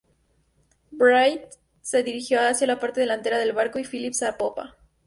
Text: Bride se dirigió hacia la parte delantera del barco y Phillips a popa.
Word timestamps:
Bride 0.89 1.47
se 1.83 2.01
dirigió 2.01 2.39
hacia 2.41 2.65
la 2.65 2.79
parte 2.79 3.01
delantera 3.01 3.37
del 3.37 3.53
barco 3.53 3.77
y 3.77 3.83
Phillips 3.85 4.23
a 4.23 4.35
popa. 4.35 4.75